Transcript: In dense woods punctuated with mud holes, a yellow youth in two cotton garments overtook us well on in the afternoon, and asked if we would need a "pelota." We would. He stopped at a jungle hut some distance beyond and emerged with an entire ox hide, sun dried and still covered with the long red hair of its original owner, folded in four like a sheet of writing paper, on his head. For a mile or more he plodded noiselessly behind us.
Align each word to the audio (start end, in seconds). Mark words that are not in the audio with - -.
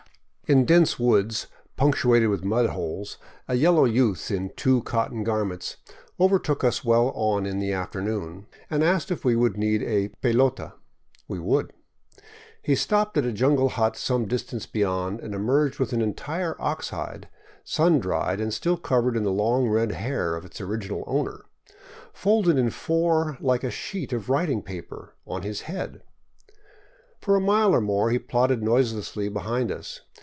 In 0.53 0.65
dense 0.65 0.99
woods 0.99 1.47
punctuated 1.77 2.27
with 2.27 2.43
mud 2.43 2.71
holes, 2.71 3.17
a 3.47 3.55
yellow 3.55 3.85
youth 3.85 4.29
in 4.29 4.51
two 4.57 4.83
cotton 4.83 5.23
garments 5.23 5.77
overtook 6.19 6.61
us 6.65 6.83
well 6.83 7.11
on 7.15 7.45
in 7.45 7.59
the 7.59 7.71
afternoon, 7.71 8.47
and 8.69 8.83
asked 8.83 9.11
if 9.11 9.23
we 9.23 9.33
would 9.33 9.55
need 9.57 9.81
a 9.81 10.09
"pelota." 10.21 10.73
We 11.25 11.39
would. 11.39 11.71
He 12.61 12.75
stopped 12.75 13.17
at 13.17 13.23
a 13.23 13.31
jungle 13.31 13.69
hut 13.69 13.95
some 13.95 14.27
distance 14.27 14.65
beyond 14.65 15.21
and 15.21 15.33
emerged 15.33 15.79
with 15.79 15.93
an 15.93 16.01
entire 16.01 16.57
ox 16.61 16.89
hide, 16.89 17.29
sun 17.63 18.01
dried 18.01 18.41
and 18.41 18.53
still 18.53 18.75
covered 18.75 19.13
with 19.13 19.23
the 19.23 19.29
long 19.31 19.69
red 19.69 19.93
hair 19.93 20.35
of 20.35 20.43
its 20.43 20.59
original 20.59 21.05
owner, 21.07 21.45
folded 22.11 22.57
in 22.57 22.71
four 22.71 23.37
like 23.39 23.63
a 23.63 23.71
sheet 23.71 24.11
of 24.11 24.27
writing 24.27 24.61
paper, 24.61 25.15
on 25.25 25.43
his 25.43 25.61
head. 25.61 26.01
For 27.21 27.37
a 27.37 27.39
mile 27.39 27.73
or 27.73 27.79
more 27.79 28.09
he 28.11 28.19
plodded 28.19 28.61
noiselessly 28.61 29.29
behind 29.29 29.71
us. 29.71 30.01